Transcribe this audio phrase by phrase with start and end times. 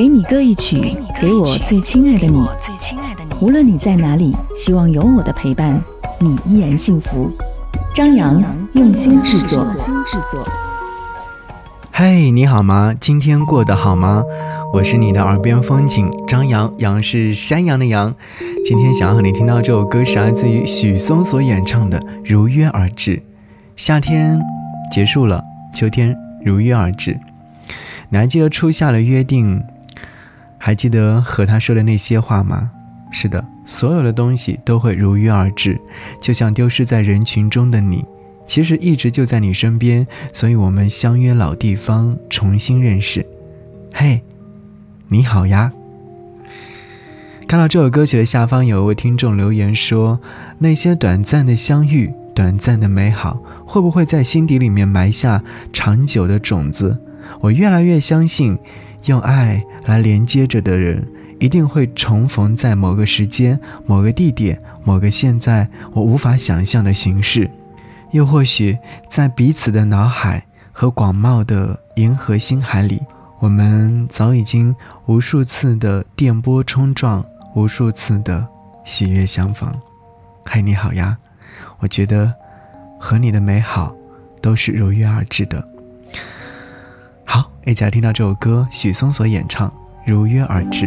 [0.00, 2.42] 给你歌一曲，给我最亲爱的你。
[3.38, 5.78] 无论你在哪里，希望有我的陪伴，
[6.18, 7.30] 你依然幸福。
[7.92, 8.42] 张扬
[8.72, 9.62] 用心制作。
[11.92, 12.94] 嘿，你好吗？
[12.98, 14.24] 今天过得好吗？
[14.72, 18.14] 我是你的耳边风景张扬，杨是山羊的羊。
[18.64, 23.16] 今天想要和你听到这首歌，是来自于许嵩所演唱的《如约而至》。
[23.76, 24.40] 夏天
[24.90, 25.44] 结束了，
[25.74, 27.20] 秋天如约而至。
[28.08, 29.62] 你还记得初夏的约定？
[30.62, 32.70] 还记得和他说的那些话吗？
[33.10, 35.80] 是的，所有的东西都会如约而至，
[36.20, 38.04] 就像丢失在人群中的你，
[38.46, 40.06] 其实一直就在你身边。
[40.34, 43.24] 所以，我们相约老地方，重新认识。
[43.94, 44.22] 嘿，
[45.08, 45.72] 你好呀！
[47.48, 50.20] 看到这首歌曲的下方有一位听众留言说
[50.60, 55.42] ：“那些短暂的相遇，短暂的美好，会不会在心底里面埋下
[55.72, 57.00] 长久的种子？”
[57.40, 58.58] 我越来越相信，
[59.04, 61.06] 用爱来连接着的人，
[61.38, 67.50] 一定会重逢在某个时间、某个地点、某个现在我无法想象的形式，
[68.10, 68.78] 又或许
[69.08, 73.00] 在彼此的脑海和广袤的银河星海里，
[73.38, 74.74] 我们早已经
[75.06, 78.46] 无数次的电波冲撞，无数次的
[78.84, 79.72] 喜悦相逢。
[80.44, 81.16] 嗨，你好呀！
[81.78, 82.32] 我觉得
[82.98, 83.94] 和你的美好
[84.42, 85.66] 都是如约而至的。
[87.32, 89.68] 好，一起来听到这首歌，许嵩所演唱
[90.04, 90.86] 《如约而至》。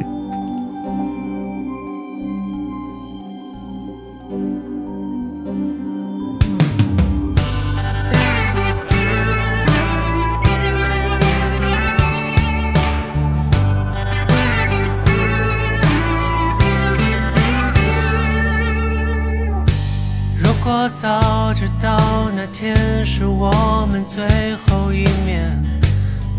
[20.38, 24.26] 如果早知道那天是我们最
[24.68, 25.73] 后一面。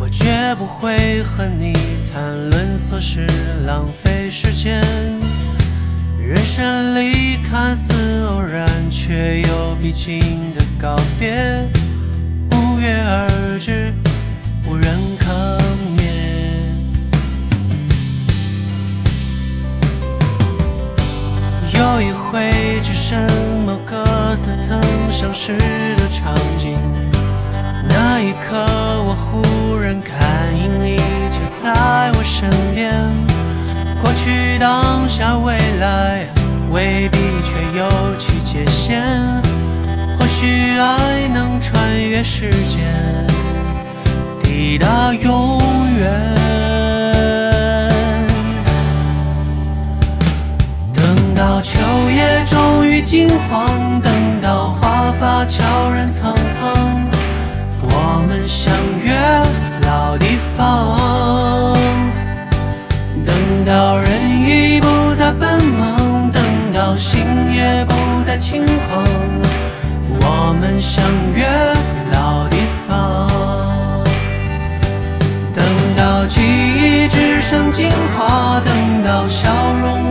[0.05, 1.73] 我绝不会和你
[2.13, 3.27] 谈论琐事，
[3.65, 4.83] 浪费时间。
[6.21, 10.21] 人生里看似偶然，却又必经
[10.55, 11.67] 的告别，
[12.51, 13.95] 不约而至，
[14.67, 15.59] 无人可
[15.97, 16.13] 免。
[21.73, 23.19] 有一回，只剩
[23.65, 24.79] 某个似曾
[25.11, 25.57] 相识
[25.97, 26.77] 的场景。
[27.89, 28.67] 那一刻，
[29.07, 30.13] 我忽然感
[30.57, 30.97] 应你
[31.31, 32.93] 就在我身边。
[34.01, 36.27] 过去、当下、未来，
[36.71, 39.03] 未必却有其界限。
[40.19, 41.73] 或许爱能穿
[42.09, 43.27] 越时间，
[44.43, 45.61] 抵达永
[45.99, 46.35] 远。
[50.93, 51.79] 等到秋
[52.11, 53.69] 叶终于金黄，
[70.81, 71.05] 相
[71.35, 71.47] 约
[72.13, 73.29] 老地方，
[75.55, 75.65] 等
[75.97, 80.04] 到记忆只剩精华，等到笑容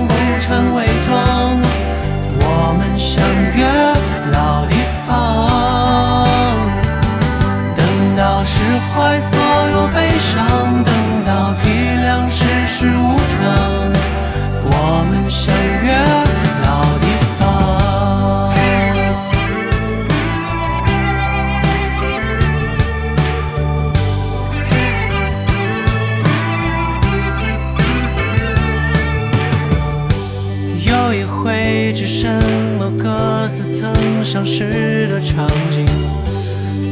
[31.95, 32.31] 只剩
[32.79, 35.85] 某个似曾相识的场景。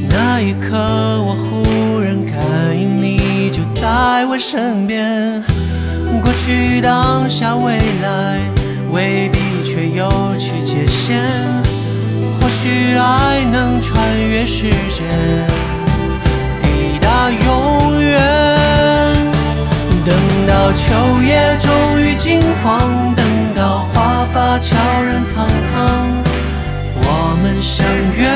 [0.10, 0.78] 那一刻，
[1.24, 2.36] 我忽然感
[2.80, 5.44] 应你就在我身边。
[6.24, 8.40] 过去、当下、未来，
[8.92, 11.20] 未必却有其界限。
[12.40, 15.04] 或许爱能穿越时间，
[16.62, 18.12] 抵达永远。
[20.06, 20.14] 等
[20.48, 23.26] 到秋叶终于金黄，等
[24.52, 26.24] 花悄然苍苍。
[26.98, 27.88] 我们相
[28.18, 28.28] 约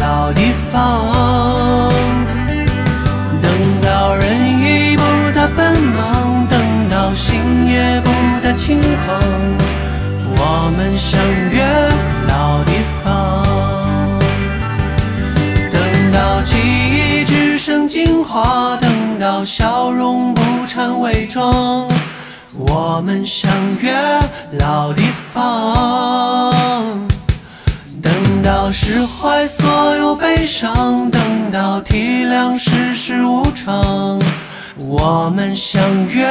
[0.00, 1.92] 老地方，
[3.40, 3.48] 等
[3.80, 6.58] 到人已不再奔忙，等
[6.90, 8.10] 到心也不
[8.42, 9.22] 再轻狂。
[10.36, 11.20] 我们相
[11.52, 11.62] 约
[12.26, 12.72] 老地
[13.04, 13.46] 方，
[15.70, 15.80] 等
[16.12, 18.90] 到记忆只剩精华，等
[19.20, 21.83] 到笑容不掺伪装。
[22.56, 23.92] 我们相约
[24.58, 25.02] 老地
[25.32, 26.52] 方。
[28.02, 28.12] 等
[28.42, 31.20] 到释怀所有悲伤，等
[31.50, 34.20] 到体谅世事无常，
[34.78, 35.82] 我们相
[36.14, 36.28] 约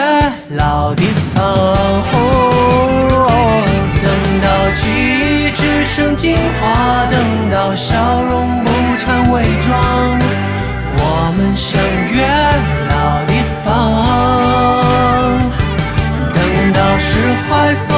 [0.51, 1.43] 老地方。
[4.01, 4.09] 等
[4.41, 7.19] 到记忆只剩精华，等
[7.51, 9.73] 到笑容不掺伪装，
[10.95, 11.01] 我
[11.35, 11.81] 们相
[12.13, 12.17] 约
[12.89, 12.92] 老
[17.53, 17.92] 释怀